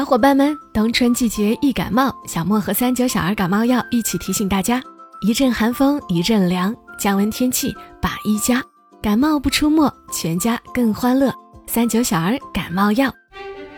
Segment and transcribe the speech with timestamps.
[0.00, 4.80] 小伙伴们，冬春季节易感冒，小莫和三九小儿感冒药一起提醒大家：
[5.20, 8.62] 一阵寒风一阵凉，降温天气把衣加，
[9.02, 11.30] 感冒不出没，全家更欢乐。
[11.66, 13.12] 三九小儿感冒药。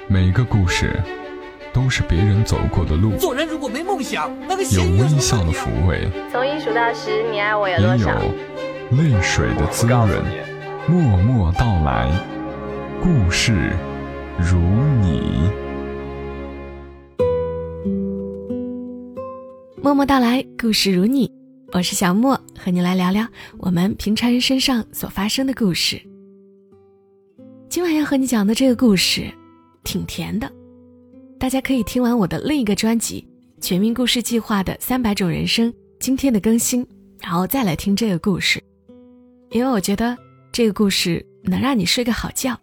[0.06, 1.02] 每个故事
[1.72, 8.16] 都是别人走过的路，做人如果没梦想，那个有微笑的抚慰，从一数到十，你爱我有也有多少？
[8.92, 10.08] 泪水的滋润。
[10.86, 12.08] 默默到来，
[13.02, 13.76] 故事
[14.38, 14.56] 如
[15.00, 15.50] 你。
[19.82, 21.28] 默默到来，故事如你，
[21.72, 23.26] 我是小莫，和你来聊聊
[23.58, 26.00] 我们平常人身上所发生的故事。
[27.68, 29.28] 今晚要和你讲的这个故事，
[29.82, 30.48] 挺甜的，
[31.36, 33.26] 大家可以听完我的另一个专辑
[33.60, 36.86] 《全民故事计划》的三百种人生今天的更新，
[37.20, 38.62] 然后再来听这个故事，
[39.50, 40.16] 因为我觉得
[40.52, 42.56] 这个故事能让你睡个好觉。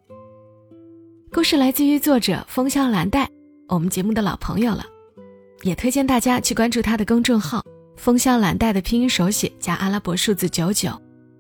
[1.34, 3.30] 故事来自于作者风萧兰黛，
[3.68, 4.86] 我们节目的老朋友了。
[5.64, 7.64] 也推荐大家去关注他的公众号
[7.98, 10.90] “风萧懒带”的拼音手写加阿拉伯数字九九。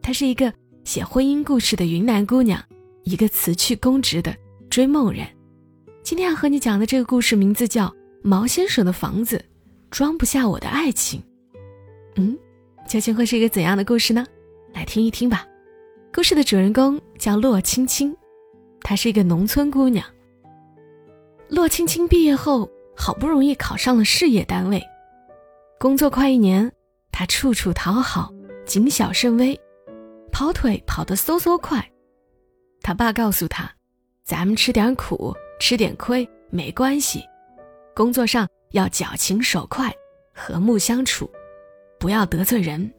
[0.02, 0.52] 她是一个
[0.84, 2.62] 写婚姻故事的云南姑娘，
[3.04, 4.36] 一个辞去公职的
[4.70, 5.26] 追梦人。
[6.04, 7.88] 今天要和你讲的这个故事名字叫
[8.22, 9.44] 《毛先生的房子
[9.90, 11.22] 装不下我的爱情》。
[12.16, 12.38] 嗯，
[12.88, 14.26] 究竟会是一个怎样的故事呢？
[14.74, 15.48] 来听一听吧。
[16.14, 18.16] 故事的主人公叫洛青青，
[18.82, 20.06] 她是一个农村姑娘。
[21.48, 22.70] 洛青青毕业后。
[23.02, 24.84] 好不容易考上了事业单位，
[25.80, 26.70] 工作快一年，
[27.14, 28.30] 他处处讨好，
[28.66, 29.58] 谨小慎微，
[30.34, 31.90] 跑腿跑得嗖嗖快。
[32.82, 33.72] 他爸告诉他
[34.26, 37.24] ：“咱们吃点苦，吃点亏没关系，
[37.96, 39.90] 工作上要脚勤手快，
[40.34, 41.32] 和睦相处，
[42.02, 42.92] 不要得罪人。”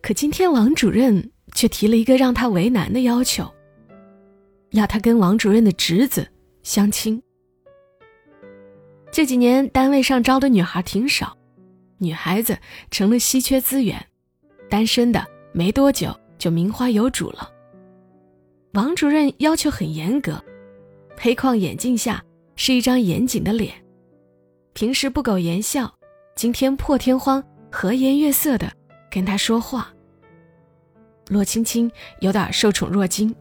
[0.00, 3.52] 可今天王主任却提了一个让他为难的要求，
[4.70, 6.24] 要他跟王主任的侄子
[6.62, 7.20] 相亲。
[9.10, 11.36] 这几年单位上招的女孩挺少，
[11.98, 12.58] 女孩子
[12.90, 14.04] 成了稀缺资源，
[14.68, 17.50] 单身的没多久就名花有主了。
[18.74, 20.42] 王主任要求很严格，
[21.16, 22.22] 黑框眼镜下
[22.56, 23.72] 是一张严谨的脸，
[24.74, 25.90] 平时不苟言笑，
[26.34, 28.70] 今天破天荒和颜悦色的
[29.10, 29.90] 跟他说话。
[31.28, 31.90] 洛青青
[32.20, 33.34] 有点受宠若惊，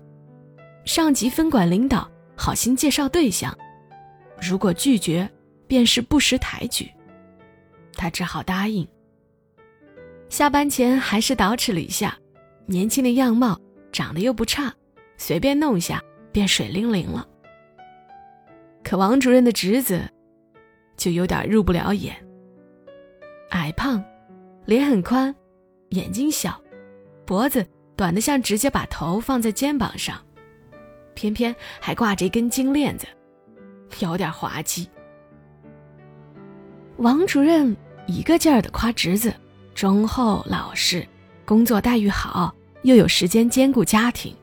[0.86, 3.54] 上级分管领导好心介绍对象，
[4.42, 5.30] 如果拒绝。
[5.68, 6.92] 便是不识抬举，
[7.94, 8.88] 他只好答应。
[10.30, 12.18] 下班前还是捯饬了一下，
[12.66, 13.60] 年轻的样貌，
[13.92, 14.74] 长得又不差，
[15.18, 17.28] 随便弄下便水灵灵了。
[18.84, 20.02] 可王主任的侄子，
[20.98, 22.16] 就有点入不了眼。
[23.52, 24.04] 矮胖，
[24.66, 25.34] 脸很宽，
[25.90, 26.62] 眼睛小，
[27.26, 27.66] 脖子
[27.96, 30.20] 短得像直接把头放在肩膀上，
[31.14, 33.08] 偏偏还挂着一根金链子，
[34.00, 34.90] 有点滑稽。
[36.98, 37.76] 王主任
[38.08, 39.34] 一个劲儿的夸侄子
[39.74, 41.06] 忠厚老实，
[41.44, 44.34] 工作待遇好，又有时间兼顾家庭。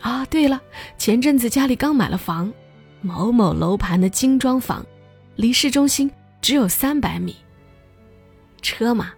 [0.00, 0.60] 啊，对了，
[0.98, 2.52] 前阵子家里刚买了房，
[3.00, 4.84] 某某楼盘的精装房，
[5.36, 6.10] 离市中心
[6.42, 7.34] 只有三百米。
[8.60, 9.14] 车嘛，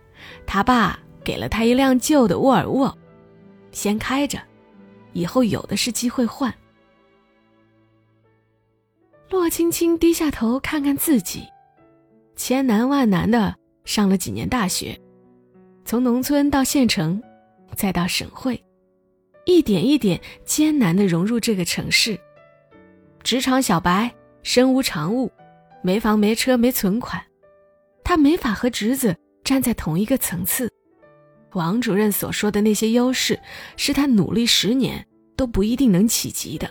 [0.46, 2.96] 他爸给了他一辆旧的沃尔沃，
[3.72, 4.38] 先开着，
[5.12, 6.54] 以后有的是机会换。
[9.30, 11.42] 洛青青低下头看看自己。
[12.38, 13.52] 千难万难的
[13.84, 14.96] 上了几年大学，
[15.84, 17.20] 从农村到县城，
[17.74, 18.64] 再到省会，
[19.44, 22.16] 一点一点艰难的融入这个城市。
[23.24, 25.30] 职场小白，身无长物，
[25.82, 27.20] 没房没车没存款，
[28.04, 30.72] 他没法和侄子站在同一个层次。
[31.54, 33.38] 王主任所说的那些优势，
[33.76, 35.04] 是他努力十年
[35.36, 36.70] 都不一定能企及的。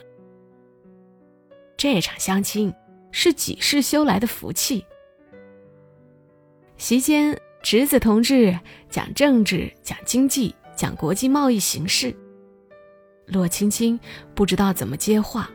[1.76, 2.74] 这场相亲
[3.12, 4.86] 是几世修来的福气。
[6.78, 8.58] 席间，侄子同志
[8.88, 12.16] 讲政治、讲经济、讲国际贸易形势。
[13.26, 14.00] 洛青青
[14.36, 15.50] 不知道怎么接话。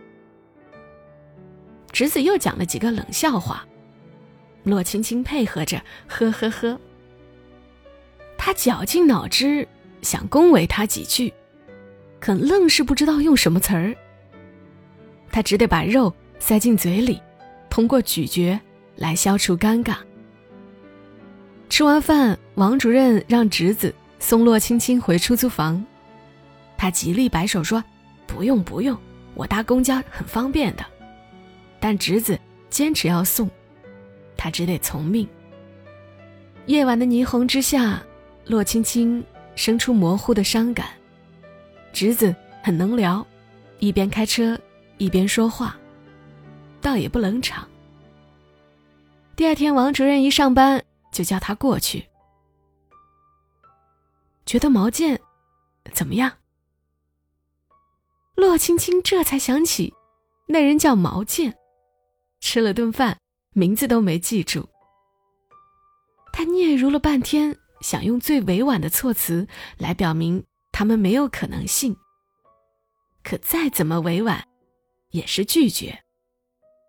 [1.93, 3.65] 侄子又讲了几个冷笑话，
[4.65, 6.79] 洛青青配合着呵呵呵。
[8.37, 9.67] 他绞尽脑汁
[10.03, 11.33] 想恭维他几句，
[12.19, 13.95] 可愣是不知道用什么词儿。
[15.31, 17.23] 他只得把肉塞进嘴里，
[17.71, 18.59] 通过咀嚼
[18.97, 19.99] 来消除尴尬。
[21.83, 25.85] 吃完饭，王主任让侄子送洛青青回出租房，
[26.79, 27.83] 他极力摆手说
[28.25, 28.97] ：“不用不用，
[29.35, 30.87] 我搭公交很方便的。”
[31.81, 32.39] 但侄子
[32.71, 33.51] 坚持要送，
[34.37, 35.27] 他只得从命。
[36.67, 38.01] 夜晚的霓虹之下，
[38.47, 39.21] 洛青青
[39.57, 40.87] 生出模糊的伤感。
[41.93, 42.33] 侄子
[42.63, 43.27] 很能聊，
[43.81, 44.57] 一边开车
[44.99, 45.77] 一边说话，
[46.81, 47.67] 倒也不冷场。
[49.35, 52.09] 第二天，王主任一上班就叫他过去。
[54.45, 55.21] 觉得毛健
[55.93, 56.39] 怎么样？
[58.35, 59.95] 洛青青这才想起，
[60.49, 61.57] 那人叫毛健，
[62.41, 63.21] 吃了顿饭，
[63.53, 64.69] 名字都没记住。
[66.33, 71.97] 他嗫嚅了半天，想用最委婉的措辞来表明他们没有可能性。
[73.23, 74.49] 可再怎么委婉，
[75.11, 76.03] 也是拒绝，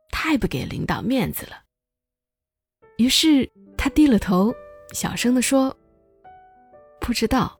[0.09, 1.63] 太不给领导面子了。
[2.97, 3.51] 于是
[3.83, 4.55] 他低了头，
[4.93, 5.75] 小声的说
[7.01, 7.59] ：“不知道。”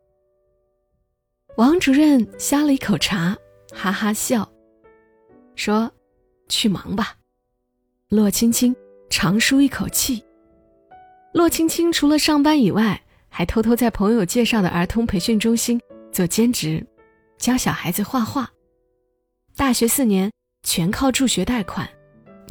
[1.57, 3.37] 王主任呷了一口茶，
[3.73, 4.49] 哈哈笑，
[5.53, 5.91] 说
[6.47, 7.17] ：“去忙吧。”
[8.07, 8.73] 洛青青
[9.09, 10.23] 长舒一口气。
[11.33, 15.77] 洛青青除了上班以外，还偷偷在朋友介绍的儿童培训中心
[16.09, 16.87] 做兼职，
[17.37, 18.49] 教小孩子画画。
[19.57, 20.31] 大学四年
[20.65, 21.85] 全靠助学贷款，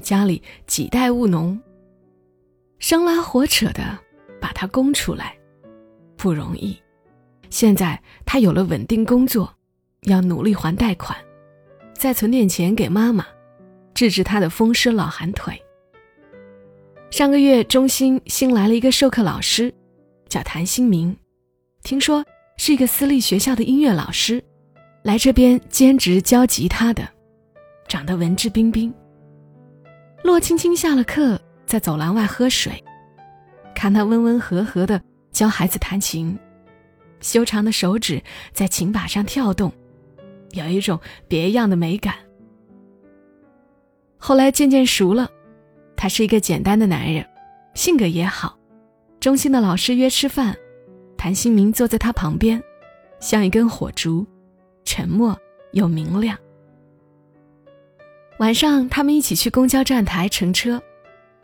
[0.02, 1.58] 家里几代务农，
[2.82, 3.96] 生拉活扯的
[4.40, 5.38] 把他供出来，
[6.17, 6.76] 不容易。
[7.49, 9.55] 现在他有了稳定工作，
[10.02, 11.17] 要努力还贷款，
[11.94, 13.25] 再存点钱给妈妈，
[13.94, 15.62] 治治他的风湿老寒腿。
[17.08, 19.73] 上个月，中心新来了一个授课老师，
[20.29, 21.17] 叫谭新明，
[21.84, 22.25] 听说
[22.56, 24.43] 是一个私立学校的音乐老师，
[25.05, 27.08] 来这边兼职教吉他的，
[27.87, 28.93] 长得文质彬彬。
[30.25, 31.40] 洛青青下了课，
[31.72, 32.84] 在走廊外喝水，
[33.74, 36.38] 看他温温和和的教孩子弹琴，
[37.22, 38.22] 修长的手指
[38.52, 39.72] 在琴把上跳动，
[40.50, 42.14] 有一种别样的美感。
[44.19, 45.30] 后来渐渐熟了。
[45.96, 47.26] 他是一个简单的男人，
[47.72, 48.58] 性格也好。
[49.19, 50.54] 中心的老师约吃饭，
[51.16, 52.62] 谭新明坐在他旁边，
[53.19, 54.26] 像一根火烛，
[54.84, 55.34] 沉默
[55.72, 56.36] 又明亮。
[58.40, 60.82] 晚上，他们一起去公交站台乘车，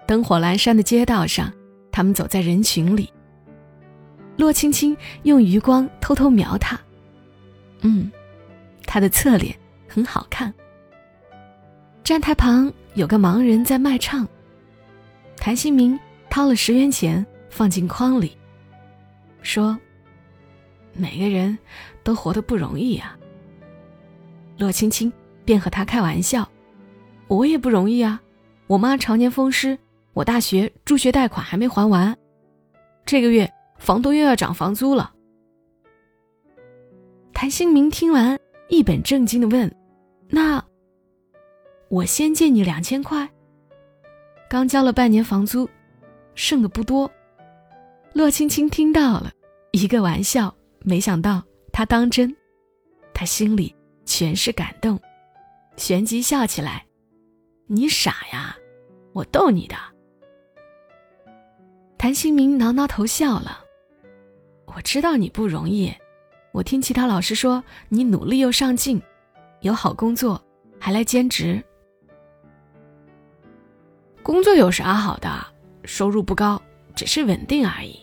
[0.08, 1.52] 灯火阑珊的街道上，
[1.92, 3.12] 他们走在人群里。
[4.38, 6.80] 洛青青用余光偷偷瞄他，
[7.82, 8.10] 嗯，
[8.86, 9.54] 他的侧脸
[9.86, 10.50] 很好看。
[12.02, 14.26] 站台旁有个盲人在卖唱。
[15.36, 16.00] 谭新明
[16.30, 18.34] 掏了十元钱放进筐里，
[19.42, 19.78] 说
[20.96, 21.58] ：“每个人
[22.02, 23.14] 都活得不容易啊。”
[24.56, 25.12] 洛青青
[25.44, 26.48] 便和他开玩笑
[27.28, 28.22] ：“我也不容易啊，
[28.68, 29.78] 我妈常年风湿，
[30.18, 32.18] 我大学助学贷款还没还完，
[33.06, 33.48] 这个月
[33.78, 35.14] 房东又要涨房租了。”
[37.32, 38.36] 谭新明听完，
[38.68, 39.72] 一本正经的问
[40.28, 40.60] ：“那
[41.88, 43.28] 我先借你两千块？”
[44.50, 45.70] 刚交了半年房租，
[46.34, 47.08] 剩的不多。
[48.12, 49.30] 洛青青听到了，
[49.70, 51.40] 一个玩笑，没想到
[51.72, 52.34] 他当真，
[53.14, 53.72] 他心里
[54.04, 54.98] 全是感动，
[55.76, 56.84] 旋即笑起来
[57.70, 58.56] ：“你傻呀，
[59.12, 59.76] 我逗你的。”
[61.98, 63.64] 谭新明挠挠头笑了
[64.66, 65.92] ：“我知道你不容易，
[66.52, 69.02] 我听其他老师说你努力又上进，
[69.62, 70.40] 有好工作，
[70.78, 71.60] 还来兼职。”
[74.22, 75.44] 工作有啥好的？
[75.84, 76.62] 收入不高，
[76.94, 77.98] 只是稳定而已。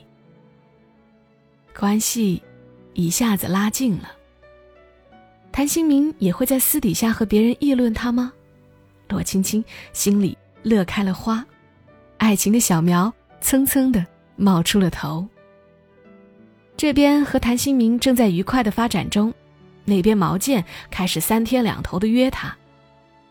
[1.78, 2.44] 关系
[2.94, 4.12] 一下子拉近了。
[5.54, 8.34] 谭新明也会在私底下和别人议论他吗？
[9.08, 9.64] 罗青青
[9.94, 11.46] 心里乐开了花，
[12.18, 13.14] 爱情的小苗
[13.46, 14.04] 蹭蹭的
[14.38, 15.24] 冒出了头。
[16.76, 19.32] 这边和谭新明正在愉快的发展中，
[19.86, 22.58] 那边毛健开始三天两头的约他。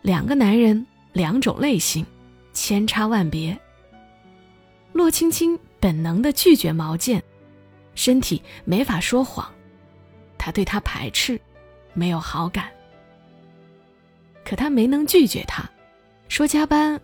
[0.02, 2.06] 两个男人，两种类型。
[2.52, 3.58] 千差万别。
[4.92, 7.20] 洛青青本能的拒绝毛健，
[7.96, 9.52] 身体没法说谎，
[10.38, 11.40] 他对他排斥，
[11.92, 12.68] 没有好感。
[14.44, 15.68] 可他没能拒绝他，
[16.28, 17.00] 说加班，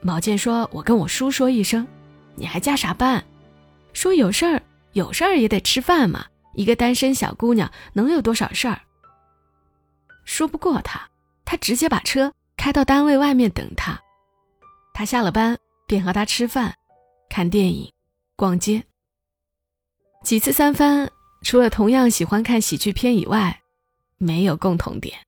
[0.00, 1.84] 毛健说：“我跟我叔说一声，
[2.34, 3.24] 你还加啥班？
[3.92, 4.62] 说有事儿，
[4.92, 6.26] 有事儿也得吃饭嘛。
[6.54, 8.80] 一个单身小姑娘能有多少事儿？”
[10.24, 11.08] 说不过他，
[11.44, 13.98] 他直接把车开到单位外面等他。
[14.94, 16.74] 他下了班便和他吃饭、
[17.28, 17.90] 看电影、
[18.36, 18.82] 逛街。
[20.22, 21.10] 几次三番，
[21.42, 23.60] 除了同样喜欢看喜剧片以外，
[24.18, 25.18] 没有共同点。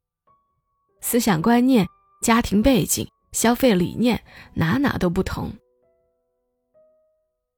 [1.00, 1.86] 思想观念、
[2.22, 4.22] 家庭背景、消费理念，
[4.54, 5.52] 哪哪都不同。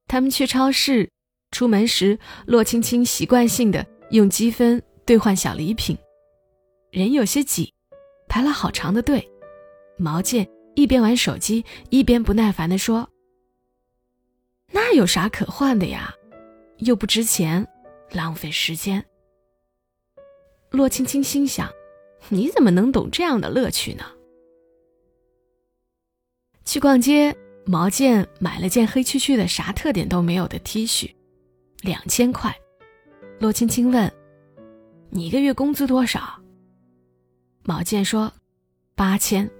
[0.07, 1.11] 他们去超市，
[1.51, 5.97] 出门时，洛青青习惯性的用积分兑换小礼品，
[6.91, 7.73] 人有些挤，
[8.29, 9.29] 排了好长的队。
[9.97, 10.49] 毛健。
[10.77, 13.09] 一边玩手机，一边不耐烦地说
[14.73, 16.15] ：“那有啥可换的呀？
[16.81, 17.67] 又不值钱，
[18.11, 19.03] 浪费时间。”
[20.69, 21.73] 洛青青心想
[22.29, 24.05] ：“你怎么能懂这样的乐趣呢？”
[26.67, 27.35] 去逛街，
[27.69, 31.11] 毛健买了件黑黢黢的、啥特点都没有的 T 恤，
[31.81, 32.55] 两千块。
[33.41, 34.11] 洛青青问
[35.11, 36.41] ：“你一个月工资多少？”
[37.67, 38.33] 毛健说
[38.95, 39.51] ：“八千。”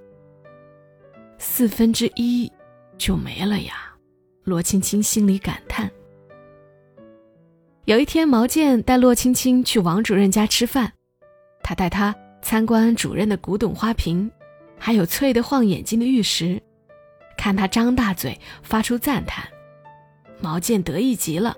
[1.37, 2.51] 四分之一
[2.97, 3.93] 就没了呀。
[4.45, 5.91] 罗青青心里感叹。
[7.87, 10.93] 有一天，毛健带洛青青去王主任家吃饭，
[11.61, 14.31] 他带她参观主任的古董花瓶，
[14.79, 16.63] 还有翠得晃眼睛的玉石。
[17.37, 19.47] 看他张大嘴，发出赞叹，
[20.41, 21.57] 毛健得意极了，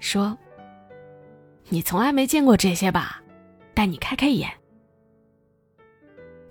[0.00, 0.36] 说
[1.68, 3.22] ：“你从来没见过这些吧？
[3.74, 4.50] 带你开开眼。”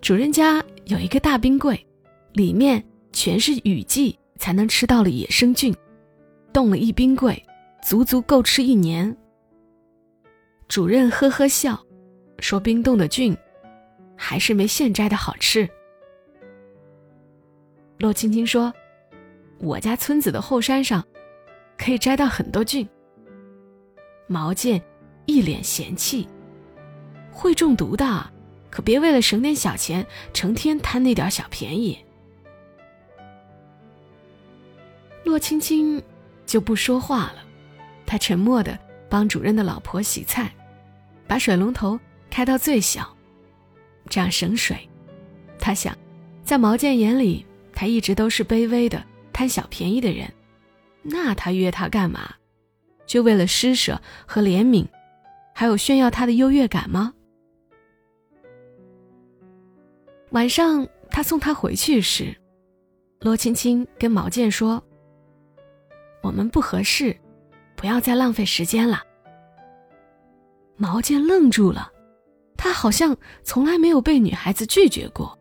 [0.02, 1.86] 主人家有一个大冰柜，
[2.34, 5.76] 里面全是雨季才能吃到的野生菌，
[6.54, 7.44] 冻了一冰柜，
[7.82, 9.16] 足足够吃一年。
[10.68, 11.80] 主任呵呵笑，
[12.40, 13.36] 说：“冰冻的菌，
[14.16, 15.70] 还是没现摘的好吃。”
[17.98, 18.74] 洛青青说
[19.60, 21.04] ：“我家村子的后山上，
[21.78, 22.88] 可以摘到很多菌。”
[24.28, 24.82] 毛健
[25.26, 26.28] 一脸嫌弃
[27.32, 28.30] ：“会中毒的，
[28.70, 31.98] 可别为了省点小钱，成天贪那点小便宜。”
[35.24, 36.02] 洛青青
[36.46, 37.44] 就不说话了，
[38.06, 38.78] 她沉默的
[39.10, 40.54] 帮主任的老婆洗菜，
[41.28, 42.00] 把水龙头
[42.30, 43.16] 开到最小，
[44.10, 44.78] 这样省水。
[45.58, 45.98] 他想，
[46.44, 47.46] 在毛健眼里。
[47.76, 50.32] 他一直都是卑微的、贪小便宜的人，
[51.04, 52.34] 那他约他干嘛？
[53.06, 54.88] 就为了施舍和怜悯，
[55.54, 57.14] 还有炫耀他的优越感吗？
[60.32, 62.36] 晚上他送他回去时，
[63.20, 64.84] 罗青青跟毛健说
[66.24, 67.16] ：“我们不合适，
[67.76, 69.04] 不要再浪费时间了。”
[70.78, 71.92] 毛健愣住了，
[72.58, 75.38] 他好像从来没有被女孩子拒绝过，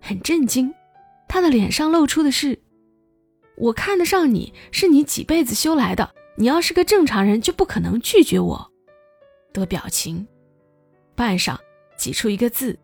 [0.00, 0.72] 很震惊。
[1.28, 2.58] 他的脸上露出的是
[3.56, 6.14] ：“我看得上你，是你几辈子修来的。
[6.36, 8.72] 你要是个正常人，就不可能拒绝我。”
[9.52, 10.26] 的表情，
[11.14, 11.56] 半晌
[11.96, 12.78] 挤出一个字：“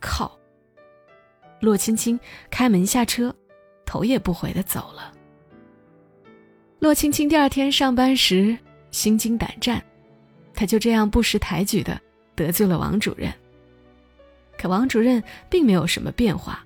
[0.00, 0.38] 靠。”
[1.60, 2.18] 洛青青
[2.50, 3.34] 开门下车，
[3.84, 5.12] 头也不回的走了。
[6.78, 8.56] 洛青青第二天上班时
[8.90, 9.82] 心惊胆战，
[10.54, 12.00] 他就这样不识抬举的
[12.34, 13.32] 得罪了王主任。
[14.58, 16.65] 可王主任并没有什么变化。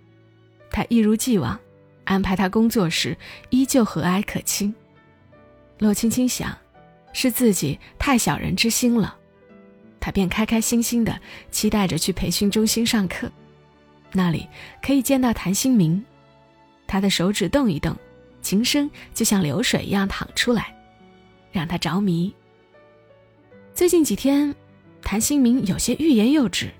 [0.70, 1.58] 他一如既往，
[2.04, 3.16] 安排他工作时
[3.50, 4.74] 依旧和蔼可亲。
[5.78, 6.56] 洛青青想，
[7.12, 9.16] 是自己太小人之心了，
[9.98, 13.30] 他便开开心心的期待着去培训中心上课，
[14.12, 14.46] 那里
[14.82, 16.04] 可以见到谭新明。
[16.86, 17.96] 他的手指动一动，
[18.42, 20.74] 琴声就像流水一样淌出来，
[21.52, 22.32] 让他着迷。
[23.72, 24.54] 最近几天，
[25.00, 26.70] 谭新明有些欲言又止，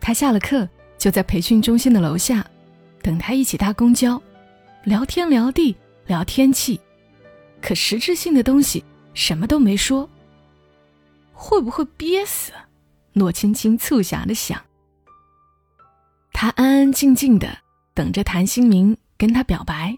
[0.00, 2.44] 他下了课就在培训中心的楼下。
[3.08, 4.22] 等他一起搭公交，
[4.84, 5.74] 聊天聊地
[6.04, 6.78] 聊天气，
[7.62, 8.84] 可实质性的东西
[9.14, 10.06] 什么都没说。
[11.32, 12.52] 会不会憋死？
[13.14, 14.62] 诺青青促狭的想。
[16.34, 17.56] 他安安静静的
[17.94, 19.96] 等着谭新明跟他表白，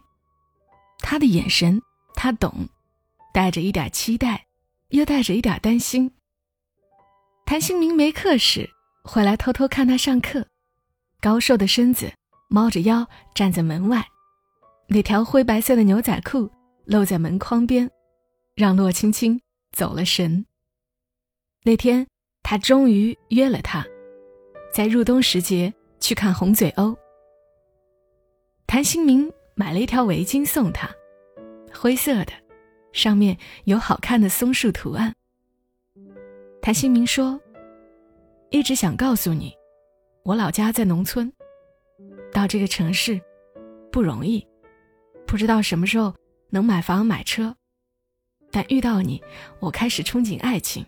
[1.01, 1.83] 他的眼神
[2.15, 2.69] 他懂，
[3.35, 4.47] 带着一点期待，
[4.91, 6.13] 又带着一点担心。
[7.45, 8.71] 谭新明没课时
[9.03, 10.47] 会来偷偷看他上课，
[11.21, 12.13] 高瘦的身子。
[12.53, 14.05] 猫着腰站在门外，
[14.89, 16.51] 那条灰白色的牛仔裤
[16.85, 17.89] 露在门框边，
[18.57, 19.41] 让洛青青
[19.71, 20.45] 走了神。
[21.63, 22.05] 那天，
[22.43, 23.87] 他终于约了他，
[24.75, 26.97] 在入冬时节去看红嘴鸥。
[28.67, 30.91] 谭新明买了一条围巾送他，
[31.73, 32.33] 灰色的，
[32.93, 35.15] 上面有好看的松树图案。
[36.61, 37.41] 谭新明说
[38.51, 39.55] ：“一直想告诉你，
[40.25, 41.33] 我老家在农村。”
[42.41, 43.21] 到这个城市
[43.93, 44.43] 不容易，
[45.27, 46.15] 不知道什么时候
[46.49, 47.55] 能买房买车，
[48.51, 49.23] 但遇到你，
[49.59, 50.83] 我开始憧憬爱情。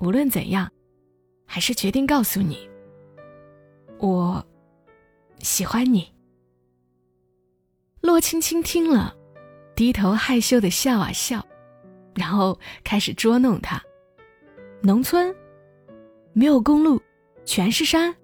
[0.00, 0.66] 无论怎样，
[1.44, 2.66] 还是决定告诉你，
[3.98, 4.42] 我
[5.40, 6.10] 喜欢你。
[8.00, 9.14] 洛青青听了，
[9.76, 11.46] 低头害羞的笑啊笑，
[12.14, 13.78] 然后开始捉弄他。
[14.82, 15.36] 农村
[16.32, 16.98] 没有公路，
[17.44, 18.16] 全是山，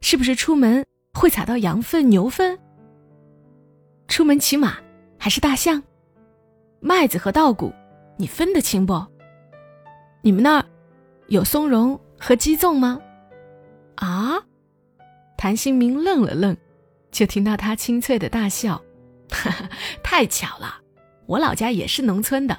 [0.00, 0.86] 是不是出门？
[1.18, 2.56] 会踩到羊粪、牛粪。
[4.06, 4.78] 出门骑马
[5.18, 5.82] 还是大象？
[6.78, 7.72] 麦子和稻谷，
[8.16, 9.04] 你分得清不？
[10.22, 10.64] 你们那儿
[11.26, 13.00] 有松茸和鸡枞吗？
[13.96, 14.40] 啊！
[15.36, 16.56] 谭新明愣了愣，
[17.10, 18.80] 就听到他清脆的大笑
[19.28, 19.68] ：“哈哈，
[20.04, 20.80] 太巧了，
[21.26, 22.56] 我老家也是农村的，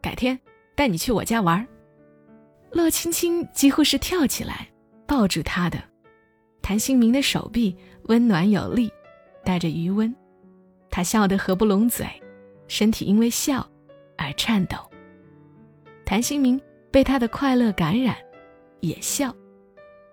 [0.00, 0.38] 改天
[0.76, 1.66] 带你去我家玩。”
[2.70, 4.68] 乐青青几乎是跳起来
[5.08, 5.82] 抱住他的
[6.62, 7.76] 谭新明的手臂。
[8.08, 8.92] 温暖有力，
[9.44, 10.14] 带着余温。
[10.90, 12.06] 他笑得合不拢嘴，
[12.68, 13.66] 身体因为笑
[14.16, 14.76] 而颤抖。
[16.04, 16.60] 谭新明
[16.90, 18.16] 被他的快乐感染，
[18.80, 19.34] 也笑。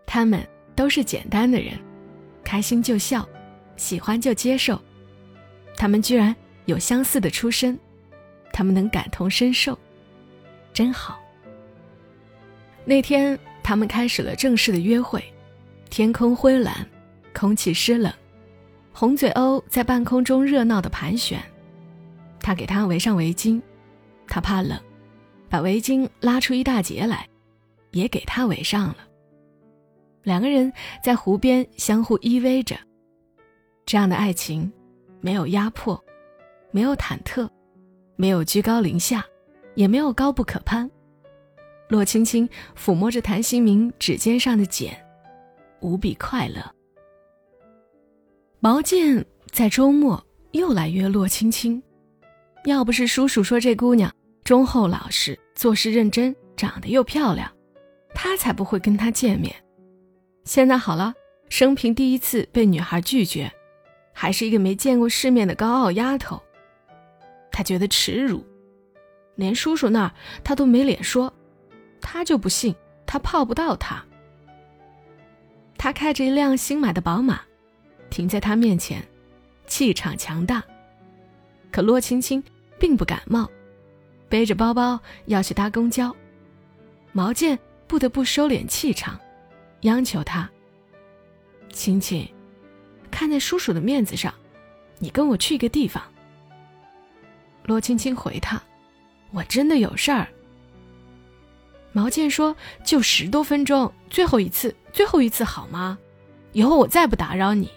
[0.06, 0.46] 他们
[0.76, 1.80] 都是简单的人，
[2.44, 3.28] 开心就笑，
[3.78, 4.80] 喜欢就接受。
[5.78, 6.36] 他们居然
[6.66, 7.80] 有相似的出身，
[8.52, 9.78] 他们能感同身受，
[10.74, 11.20] 真好。
[12.86, 15.24] 那天，他们开始了正式的约会。
[15.90, 16.86] 天空灰蓝，
[17.34, 18.14] 空气湿冷，
[18.94, 21.40] 红嘴鸥在半空中热闹地盘旋。
[22.40, 23.62] 他给它围上围巾，
[24.28, 24.80] 它怕冷，
[25.50, 27.28] 把围巾拉出一大截来，
[27.92, 28.98] 也给她围上了。
[30.24, 30.72] 两个人
[31.04, 32.78] 在湖边相互依偎着。
[33.86, 34.72] 这样的爱情，
[35.20, 36.02] 没有压迫，
[36.72, 37.50] 没有忐忑，
[38.16, 39.26] 没有居高临下，
[39.76, 40.90] 也没有高不可攀。
[41.90, 42.48] 洛青青
[42.78, 44.98] 抚摸着谭新明指尖上的茧。
[45.82, 46.74] 无比快乐。
[48.64, 51.84] 毛健在周末又来约洛青青，
[52.64, 54.10] 要不是叔叔说这姑娘
[54.46, 57.52] 忠厚老实、做事认真、长得又漂亮，
[58.16, 59.54] 他才不会跟她见面。
[60.46, 61.14] 现在好了，
[61.50, 63.52] 生平第一次被女孩拒绝，
[64.14, 66.42] 还是一个没见过世面的高傲丫头，
[67.52, 68.46] 他觉得耻辱，
[69.36, 71.34] 连叔叔那儿他都没脸说，
[72.00, 72.74] 他就不信
[73.06, 74.02] 他泡不到她。
[75.78, 77.42] 他开着一辆新买的宝马，
[78.14, 79.04] 停在他面前，
[79.66, 80.64] 气场强大。
[81.72, 82.44] 可洛青青
[82.78, 83.50] 并不感冒，
[84.30, 86.16] 背着包包要去搭公交。
[87.12, 89.20] 毛健不得不收敛气场，
[89.82, 90.48] 央求他
[91.74, 92.32] ：“青青，
[93.10, 94.32] 看在叔叔的面子上，
[95.00, 96.04] 你跟我去一个地方。”
[97.66, 98.62] 洛青青回他
[99.34, 100.28] ：“我真的有事儿。”
[101.94, 102.56] 毛健说
[102.86, 105.98] ：“就十多分钟，最后一次，最后一次好吗？
[106.52, 107.72] 以后我再不打扰你。”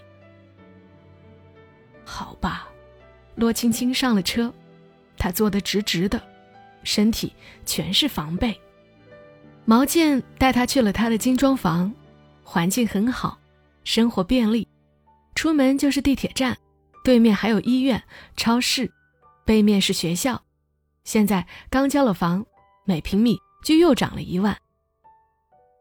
[2.06, 2.68] 好吧，
[3.34, 4.50] 洛青青上了车，
[5.18, 6.22] 她坐得直直的，
[6.84, 7.34] 身体
[7.66, 8.58] 全是防备。
[9.64, 11.92] 毛健带她去了他的精装房，
[12.44, 13.36] 环境很好，
[13.82, 14.66] 生活便利，
[15.34, 16.56] 出门就是地铁站，
[17.02, 18.02] 对面还有医院、
[18.36, 18.90] 超市，
[19.44, 20.40] 背面是学校。
[21.04, 22.46] 现在刚交了房，
[22.84, 23.36] 每平米。
[23.64, 24.56] 就又涨了一万。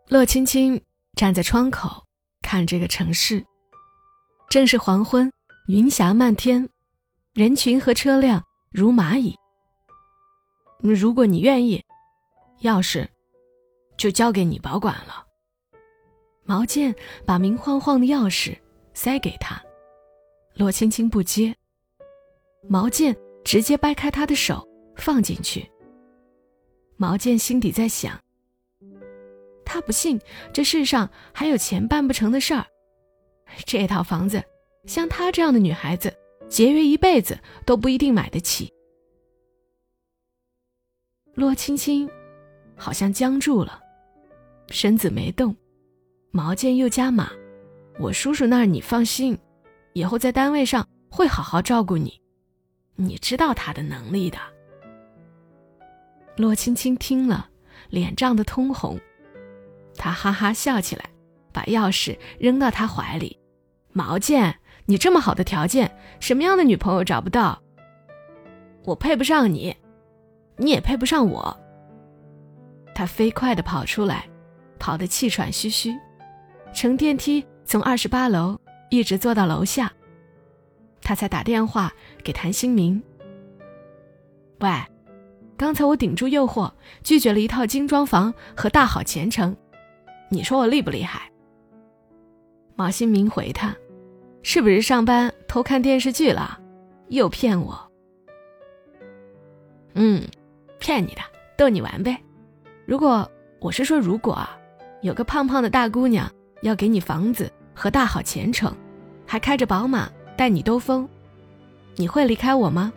[0.07, 0.81] 洛青青
[1.15, 2.03] 站在窗口
[2.41, 3.45] 看这个城市，
[4.49, 5.31] 正是黄昏，
[5.67, 6.69] 云霞漫天，
[7.33, 9.35] 人群和车辆如蚂蚁。
[10.79, 11.83] 如果你愿意，
[12.61, 13.07] 钥匙
[13.97, 15.25] 就交给你保管了。
[16.43, 16.93] 毛健
[17.25, 18.55] 把明晃晃的钥匙
[18.93, 19.59] 塞给他，
[20.53, 21.55] 洛青青不接。
[22.69, 25.67] 毛健直接掰开他的手放进去。
[26.95, 28.21] 毛健心底在想：
[29.65, 30.21] 他不信
[30.53, 32.67] 这世上还有钱办不成的事儿。
[33.65, 34.43] 这套房子，
[34.85, 36.13] 像她这样的女孩子，
[36.49, 38.71] 节约一辈子都不一定买得起。
[41.33, 42.09] 洛青青
[42.75, 43.81] 好像僵住了，
[44.69, 45.55] 身子没动。
[46.31, 47.31] 毛健又加码
[47.99, 49.37] ：“我叔叔那儿你放心，
[49.93, 52.21] 以后在单位上会好好照顾你，
[52.95, 54.37] 你知道他的能力的。”
[56.37, 57.49] 洛青青听了，
[57.89, 58.99] 脸涨得通红，
[59.95, 61.09] 她哈哈笑起来，
[61.53, 63.39] 把钥匙扔到他怀里。
[63.93, 67.61] 毛健，你这么好的条件，什么样的女朋友找不到？
[68.83, 69.75] 我配不上你，
[70.57, 71.59] 你也配不上我。
[72.93, 74.27] 他飞快地跑出来，
[74.79, 75.93] 跑得气喘吁吁，
[76.73, 79.91] 乘电梯从二十八楼一直坐到楼下，
[81.01, 81.91] 他才打电话
[82.23, 83.01] 给谭新明。
[84.59, 84.69] 喂。
[85.57, 86.69] 刚才我顶住诱惑，
[87.01, 89.55] 拒绝了一套精装房和大好前程，
[90.29, 91.31] 你说我厉不厉害？
[92.75, 93.73] 毛新明回他
[94.47, 96.59] ：“是不是上班偷看电视剧了？
[97.09, 97.91] 又骗我？”
[99.95, 100.21] 嗯，
[100.77, 101.21] 骗你的，
[101.57, 102.15] 逗你玩呗。
[102.85, 103.29] 如果
[103.59, 104.55] 我是说，如果啊，
[105.01, 106.31] 有个胖胖的大姑娘
[106.61, 108.71] 要给你房子和大好前程，
[109.25, 111.09] 还开着宝马带你兜风，
[111.95, 112.93] 你会离开我吗？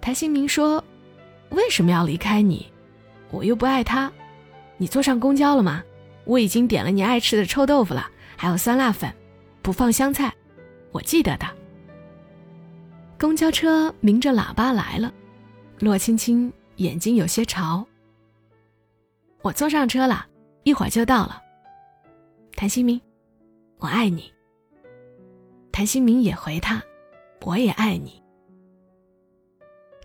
[0.00, 0.82] 谭新明说
[1.50, 2.66] ：“为什么要离开你？
[3.30, 4.10] 我又不爱他。
[4.78, 5.84] 你坐上公交了吗？
[6.24, 9.12] 我已经点了你爱吃的臭豆腐了，还有酸辣粉，
[9.62, 10.32] 不放香菜。
[10.92, 11.46] 我记得的。”
[13.18, 15.12] 公交车鸣着喇叭来了，
[15.78, 17.86] 洛青青眼睛有些潮。
[19.42, 20.26] 我坐上车了，
[20.64, 21.42] 一会儿就到了。
[22.54, 23.00] 谭新明，
[23.78, 24.32] 我爱你。
[25.72, 26.82] 谭新明也回他
[27.44, 28.22] ：“我也爱你。”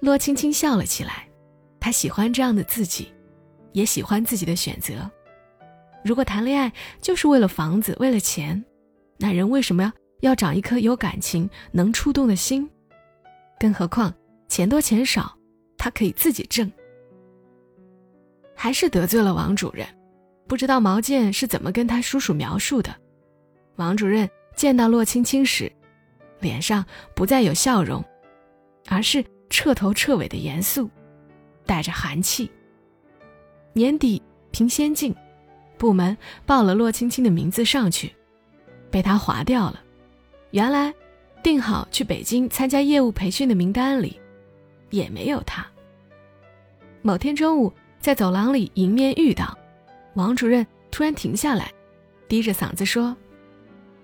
[0.01, 1.27] 洛青青笑了起来，
[1.79, 3.13] 她喜欢这样的自己，
[3.71, 5.09] 也喜欢自己的选择。
[6.03, 8.63] 如果谈恋爱就是为了房子、为了钱，
[9.17, 12.69] 那人为什么要要长一颗有感情、能触动的心。
[13.59, 14.13] 更何况
[14.47, 15.37] 钱多钱少，
[15.77, 16.71] 他可以自己挣。
[18.55, 19.85] 还是得罪了王主任，
[20.47, 22.95] 不知道毛健是怎么跟他叔叔描述的。
[23.75, 25.71] 王主任见到洛青青时，
[26.39, 26.85] 脸上
[27.15, 28.03] 不再有笑容，
[28.87, 30.89] 而是彻头彻尾的严肃，
[31.65, 32.49] 带着寒气。
[33.73, 35.15] 年底评先进，
[35.81, 36.15] 部门
[36.45, 38.13] 报了洛青青的名字上去，
[38.91, 39.81] 被他划掉了。
[40.51, 40.93] 原来
[41.41, 44.19] 定好去北京参加业务培训的名单里，
[44.91, 45.65] 也没有他。
[47.01, 49.57] 某天中午在走廊里迎面遇到，
[50.13, 51.73] 王主任突然停下来，
[52.27, 53.17] 低着嗓子说：“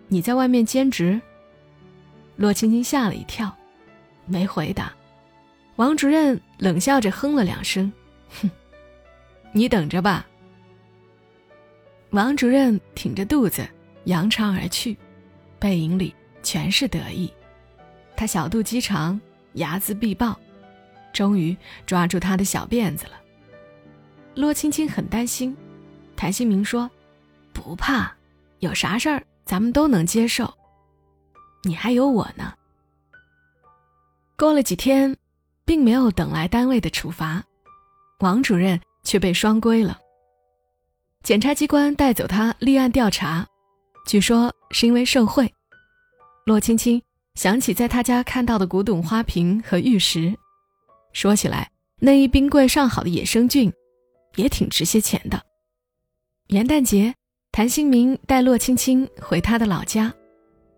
[0.09, 1.21] 你在外面兼职？”
[2.37, 3.55] 洛青青吓了一跳，
[4.25, 4.91] 没回答。
[5.75, 7.93] 王主任冷笑着哼了两声，
[8.41, 8.49] 哼。
[9.51, 10.25] 你等着吧。
[12.11, 13.67] 王主任挺着肚子
[14.05, 14.97] 扬长而去，
[15.59, 17.31] 背影里全是得意。
[18.15, 19.19] 他小肚鸡肠，
[19.55, 20.39] 睚眦必报，
[21.13, 23.13] 终于抓住他的小辫子了。
[24.35, 25.55] 洛青青很担心，
[26.15, 26.89] 谭新明说
[27.53, 28.11] ：“不怕，
[28.59, 30.51] 有啥事儿咱们都能接受。
[31.63, 32.53] 你还有我呢。”
[34.37, 35.15] 过了几天，
[35.65, 37.43] 并没有等来单位的处罚，
[38.19, 38.79] 王主任。
[39.07, 39.97] 却被双规了。
[41.27, 43.45] 检察机关带走他立案调查，
[44.05, 45.53] 据说是因为受贿。
[46.45, 47.01] 洛青青
[47.35, 50.33] 想起在他家看到的古董花瓶和玉石，
[51.11, 53.69] 说起来那一冰柜上好的野生菌，
[54.37, 55.43] 也挺值些钱的。
[56.47, 57.13] 元旦节，
[57.51, 60.13] 谭新明带洛青青回他的老家，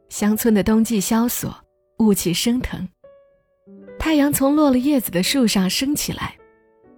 [0.09, 1.55] 乡村的冬季萧索，
[1.99, 2.89] 雾气升腾，
[3.99, 6.35] 太阳从落了叶子的树上升起来，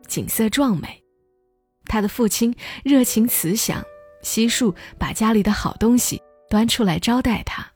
[0.07, 1.00] 景色壮美。
[1.91, 3.83] 他的父亲热情慈祥，
[4.21, 7.69] 悉数把家里的好东西端出来招待他。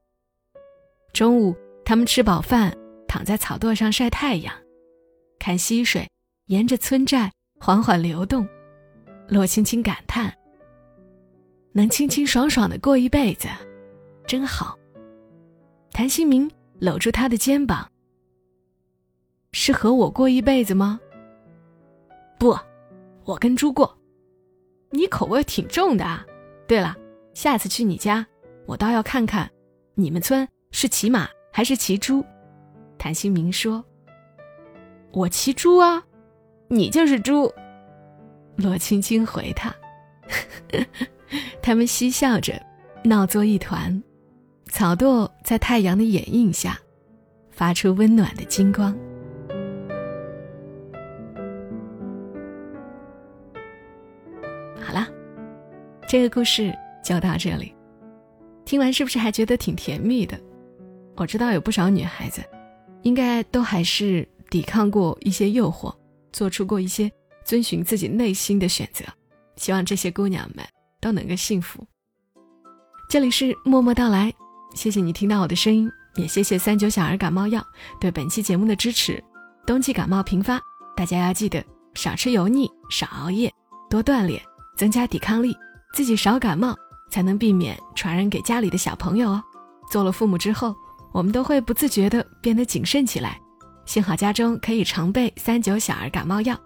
[1.11, 2.73] 中午，他们吃饱饭，
[3.09, 4.55] 躺在草垛上晒太阳，
[5.37, 6.09] 看溪水
[6.45, 8.47] 沿着村寨缓缓流动。
[9.27, 10.33] 洛青青感叹
[11.75, 13.49] ：“能清清爽爽的过一辈子，
[14.25, 14.79] 真好。”
[15.91, 16.49] 谭新明
[16.79, 17.91] 搂住他的肩膀
[19.51, 21.01] ：“是和我过一辈子吗
[22.39, 22.57] ？”“不。”
[23.25, 23.97] 我跟猪过，
[24.95, 26.25] 你口味挺重的啊。
[26.67, 26.95] 对了，
[27.33, 28.25] 下次去你家，
[28.65, 29.49] 我倒要看看，
[29.93, 32.23] 你们村是骑马还是骑猪？
[32.97, 33.83] 谭新明说
[35.11, 36.03] ：“我骑猪啊，
[36.69, 37.53] 你就是猪。”
[38.57, 39.75] 罗青青回他，
[41.61, 42.59] 他们嬉笑着，
[43.03, 44.01] 闹作一团，
[44.69, 46.79] 草垛在太阳的掩映下，
[47.51, 48.97] 发出温暖的金光。
[56.07, 56.71] 这个故事
[57.03, 57.73] 就到这里，
[58.63, 60.39] 听完是不是还觉得挺甜蜜的？
[61.15, 62.43] 我知道有不少女孩子，
[63.01, 65.93] 应该都还是抵抗过一些诱惑，
[66.31, 67.11] 做出过一些
[67.43, 69.03] 遵循自己内心的选择。
[69.55, 70.63] 希望这些姑娘们
[71.01, 71.83] 都能够幸福。
[73.09, 74.31] 这里是默默到来，
[74.75, 77.65] 谢谢你听到我的声音，也谢谢三九小儿感冒药
[77.99, 79.23] 对本期节目的支持。
[79.65, 80.61] 冬季感冒频发，
[80.95, 81.63] 大家要记得
[81.95, 83.51] 少吃油腻，少熬夜，
[83.89, 84.39] 多锻炼，
[84.77, 85.55] 增加抵抗力。
[85.95, 86.75] 自己少感冒，
[87.09, 89.41] 才能避免传染给家里的小朋友哦。
[89.89, 90.75] 做了父母之后，
[91.13, 93.39] 我们都会不自觉地变得谨慎起来。
[93.85, 96.59] 幸好家中可以常备三九小儿感冒药，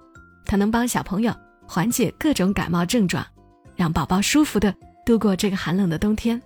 [0.45, 1.31] 它能帮小朋友
[1.67, 3.23] 缓解各种感冒症状，
[3.75, 4.73] 让宝宝舒服地
[5.05, 6.41] 度过这个寒冷的冬天，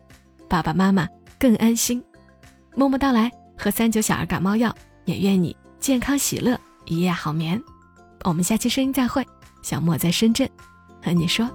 [0.50, 1.08] 爸爸妈妈
[1.40, 2.04] 更安心。
[2.76, 7.64] 默默到来和三九小儿感冒药，也愿你健康喜乐，一夜好眠。
[8.26, 9.26] 我们下期声音再会，
[9.62, 10.50] 小莫在深圳，
[11.02, 11.50] 和你说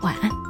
[0.00, 0.49] 晚安。